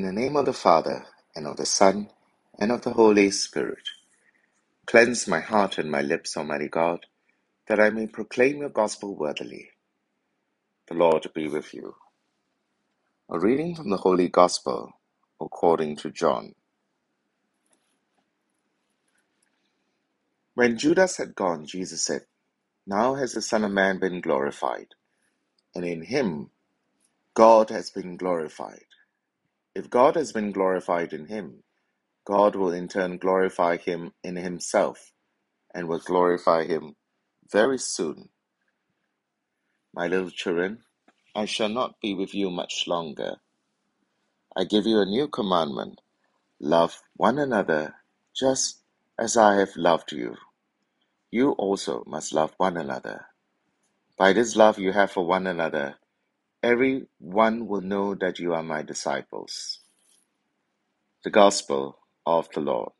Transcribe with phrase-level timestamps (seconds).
[0.00, 1.04] In the name of the Father,
[1.36, 2.08] and of the Son,
[2.58, 3.90] and of the Holy Spirit.
[4.86, 7.06] Cleanse my heart and my lips, Almighty God,
[7.68, 9.70] that I may proclaim your gospel worthily.
[10.88, 11.96] The Lord be with you.
[13.30, 14.92] A reading from the Holy Gospel
[15.40, 16.54] according to John.
[20.54, 22.22] When Judas had gone, Jesus said,
[22.86, 24.94] Now has the Son of Man been glorified,
[25.74, 26.50] and in him
[27.34, 28.86] God has been glorified.
[29.80, 31.62] If God has been glorified in him,
[32.26, 35.14] God will in turn glorify him in himself
[35.74, 36.96] and will glorify him
[37.50, 38.28] very soon.
[39.94, 40.82] My little children,
[41.34, 43.36] I shall not be with you much longer.
[44.54, 46.02] I give you a new commandment
[46.60, 47.94] love one another
[48.36, 48.82] just
[49.18, 50.36] as I have loved you.
[51.30, 53.28] You also must love one another.
[54.18, 55.96] By this love you have for one another,
[56.62, 59.80] every one will know that you are my disciples.
[61.24, 62.92] The Gospel of the Lord.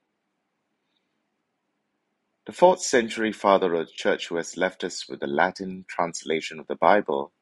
[2.46, 6.60] The fourth century father of the church who has left us with the Latin translation
[6.60, 7.32] of the Bible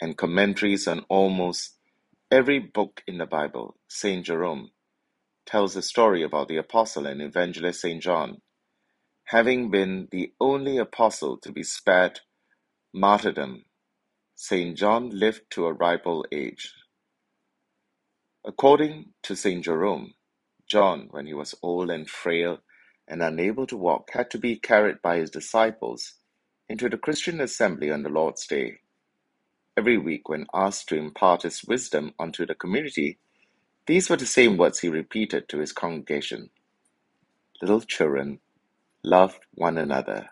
[0.00, 1.76] and commentaries on almost
[2.30, 4.70] every book in the Bible, Saint Jerome,
[5.46, 8.42] tells the story about the apostle and evangelist Saint John.
[9.26, 12.20] Having been the only apostle to be spared
[12.94, 13.64] martyrdom,
[14.36, 16.74] Saint John lived to a ripe old age.
[18.44, 20.14] According to Saint Jerome,
[20.68, 22.60] John, when he was old and frail
[23.08, 26.14] and unable to walk, had to be carried by his disciples
[26.68, 28.78] into the Christian assembly on the Lord's Day.
[29.76, 33.18] Every week, when asked to impart his wisdom unto the community,
[33.86, 36.50] these were the same words he repeated to his congregation
[37.62, 38.40] Little children,
[39.04, 40.30] love one another.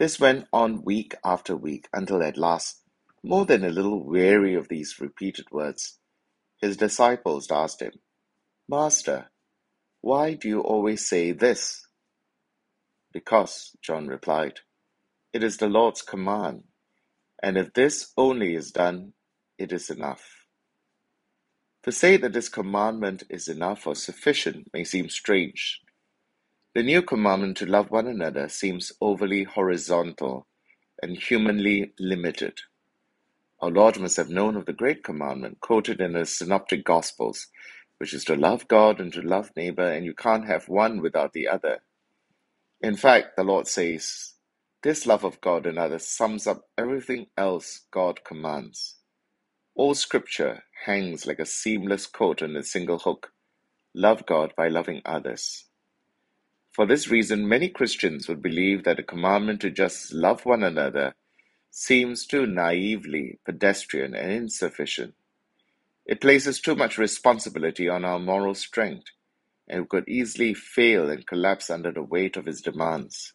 [0.00, 2.82] This went on week after week until at last,
[3.22, 5.98] more than a little weary of these repeated words,
[6.62, 7.92] his disciples asked him,
[8.66, 9.30] Master,
[10.00, 11.86] why do you always say this?
[13.12, 14.60] Because, John replied,
[15.34, 16.62] it is the Lord's command,
[17.42, 19.12] and if this only is done,
[19.58, 20.24] it is enough.
[21.82, 25.82] To say that this commandment is enough or sufficient may seem strange.
[26.74, 30.46] The new commandment to love one another seems overly horizontal
[31.02, 32.60] and humanly limited.
[33.60, 37.48] Our Lord must have known of the great commandment quoted in the Synoptic Gospels,
[37.98, 41.32] which is to love God and to love neighbor, and you can't have one without
[41.32, 41.80] the other.
[42.82, 44.34] In fact, the Lord says,
[44.82, 48.98] this love of God and others sums up everything else God commands.
[49.76, 53.32] All scripture hangs like a seamless coat on a single hook.
[53.94, 55.66] Love God by loving others.
[56.72, 61.14] For this reason, many Christians would believe that the commandment to just love one another
[61.70, 65.14] seems too naively pedestrian and insufficient.
[66.06, 69.06] It places too much responsibility on our moral strength
[69.68, 73.32] and could easily fail and collapse under the weight of its demands.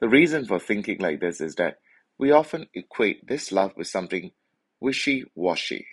[0.00, 1.78] The reason for thinking like this is that
[2.18, 4.32] we often equate this love with something
[4.80, 5.86] wishy washy.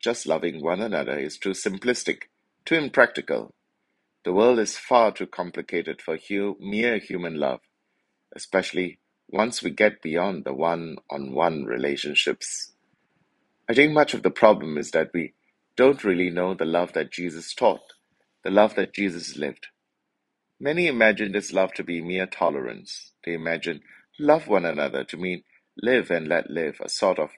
[0.00, 2.24] Just loving one another is too simplistic,
[2.64, 3.54] too impractical.
[4.24, 6.18] The world is far too complicated for
[6.60, 7.60] mere human love,
[8.36, 12.72] especially once we get beyond the one on one relationships.
[13.68, 15.34] I think much of the problem is that we
[15.76, 17.94] don't really know the love that Jesus taught,
[18.44, 19.68] the love that Jesus lived.
[20.60, 23.12] Many imagine this love to be mere tolerance.
[23.24, 23.82] They imagine
[24.18, 25.44] love one another to mean
[25.76, 27.30] live and let live, a sort of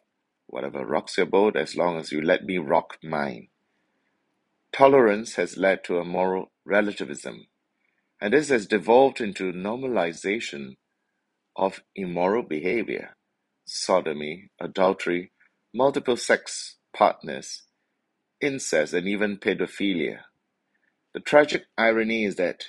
[0.46, 3.48] whatever rocks your boat as long as you let me rock mine.
[4.72, 7.46] Tolerance has led to a moral relativism,
[8.20, 10.76] and this has devolved into normalization
[11.56, 13.16] of immoral behavior,
[13.66, 15.32] sodomy, adultery,
[15.74, 17.64] multiple sex partners,
[18.40, 20.20] incest, and even pedophilia.
[21.14, 22.66] The tragic irony is that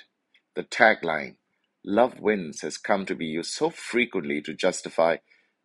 [0.56, 1.36] the tagline,
[1.84, 5.18] Love Wins, has come to be used so frequently to justify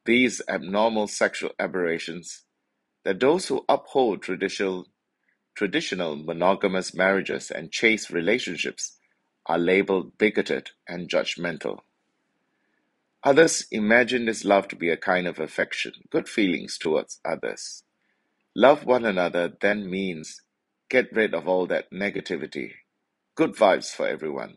[0.05, 2.43] these abnormal sexual aberrations
[3.05, 4.87] that those who uphold traditional,
[5.55, 8.97] traditional monogamous marriages and chaste relationships
[9.47, 11.79] are labeled bigoted and judgmental.
[13.23, 17.83] Others imagine this love to be a kind of affection, good feelings towards others.
[18.55, 20.41] Love one another then means
[20.89, 22.71] get rid of all that negativity,
[23.35, 24.55] good vibes for everyone.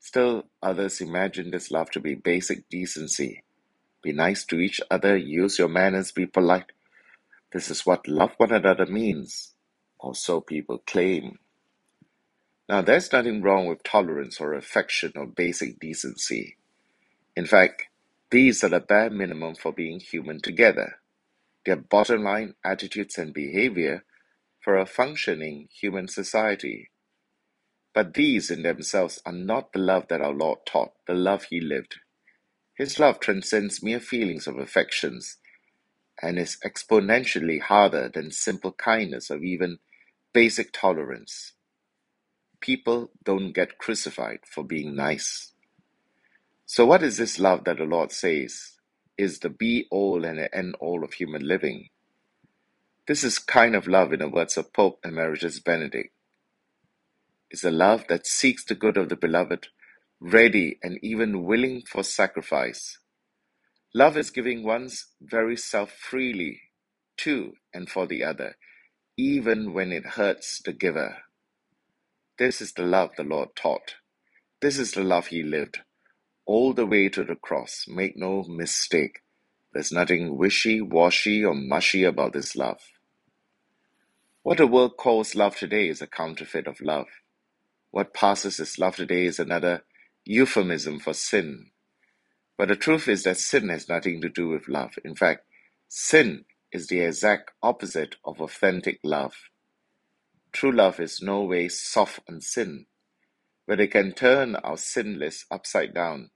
[0.00, 3.44] Still, others imagine this love to be basic decency.
[4.02, 6.72] Be nice to each other, use your manners, be polite.
[7.52, 9.54] This is what love one another means,
[9.98, 11.38] or so people claim.
[12.68, 16.56] Now, there's nothing wrong with tolerance or affection or basic decency.
[17.36, 17.84] In fact,
[18.30, 20.98] these are the bare minimum for being human together.
[21.66, 24.04] Their bottom line attitudes and behavior
[24.60, 26.90] for a functioning human society.
[27.94, 31.60] But these in themselves are not the love that our Lord taught, the love he
[31.60, 31.96] lived.
[32.76, 35.38] His love transcends mere feelings of affections
[36.22, 39.78] and is exponentially harder than simple kindness or even
[40.34, 41.52] basic tolerance.
[42.60, 45.52] People don't get crucified for being nice.
[46.66, 48.72] So, what is this love that the Lord says
[49.18, 51.90] is the be all and end all of human living?
[53.08, 56.14] This is kind of love, in the words of Pope Emeritus Benedict,
[57.50, 59.68] is a love that seeks the good of the beloved,
[60.20, 62.98] ready and even willing for sacrifice.
[63.94, 66.60] Love is giving one's very self freely
[67.18, 68.56] to and for the other,
[69.16, 71.18] even when it hurts the giver.
[72.38, 73.96] This is the love the Lord taught.
[74.62, 75.80] This is the love He lived,
[76.46, 77.86] all the way to the cross.
[77.88, 79.20] Make no mistake,
[79.74, 82.80] there's nothing wishy washy or mushy about this love.
[84.42, 87.08] What the world calls love today is a counterfeit of love.
[87.90, 89.84] What passes as love today is another
[90.24, 91.70] euphemism for sin.
[92.58, 94.94] But the truth is that sin has nothing to do with love.
[95.04, 95.42] In fact,
[95.88, 99.34] sin is the exact opposite of authentic love.
[100.52, 102.86] True love is no way soft on sin,
[103.66, 106.30] but it can turn our sin list upside down.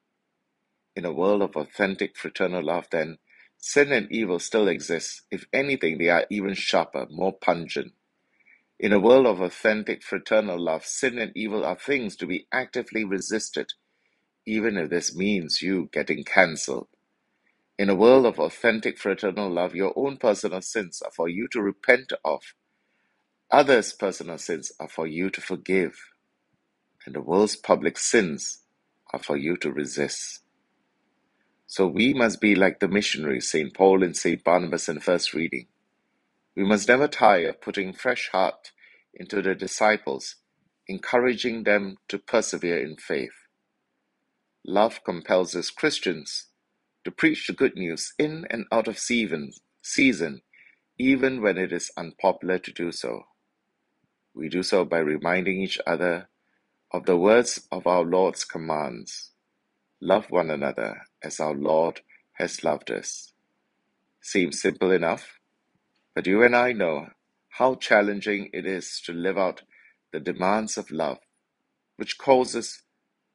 [0.97, 3.19] In a world of authentic fraternal love, then,
[3.59, 5.23] sin and evil still exist.
[5.31, 7.93] If anything, they are even sharper, more pungent.
[8.79, 13.05] In a world of authentic fraternal love, sin and evil are things to be actively
[13.05, 13.73] resisted,
[14.47, 16.89] even if this means you getting cancelled.
[17.79, 21.63] In a world of authentic fraternal love, your own personal sins are for you to
[21.63, 22.43] repent of
[23.51, 25.97] Others' personal sins are for you to forgive,
[27.07, 28.61] and the world's public sins
[29.13, 30.41] are for you to resist.
[31.67, 33.75] So we must be like the missionaries, St.
[33.75, 34.45] Paul and St.
[34.45, 35.69] Barnabas in first reading.
[36.57, 38.73] We must never tire of putting fresh heart
[39.15, 40.37] into the disciples,
[40.89, 43.40] encouraging them to persevere in faith.
[44.71, 46.47] Love compels us Christians
[47.03, 50.43] to preach the good news in and out of season,
[50.97, 53.25] even when it is unpopular to do so.
[54.33, 56.29] We do so by reminding each other
[56.93, 59.33] of the words of our Lord's commands.
[60.01, 62.03] Love one another as our Lord
[62.35, 63.33] has loved us.
[64.21, 65.41] Seems simple enough,
[66.15, 67.09] but you and I know
[67.49, 69.63] how challenging it is to live out
[70.13, 71.19] the demands of love,
[71.97, 72.83] which calls us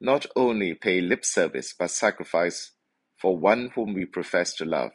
[0.02, 2.72] not only pay lip service but sacrifice
[3.22, 4.92] for one whom we profess to love.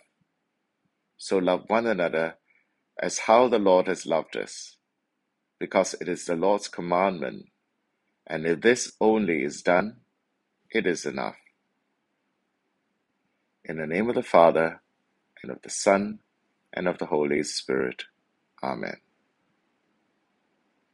[1.19, 2.37] So love one another
[3.03, 4.77] as how the Lord has loved us
[5.61, 7.47] because it is the Lord's commandment,
[8.27, 9.99] and if this only is done,
[10.71, 11.37] it is enough.
[13.65, 14.83] In the name of the Father,
[15.43, 16.21] and of the Son,
[16.73, 18.05] and of the Holy Spirit.
[18.63, 18.99] Amen.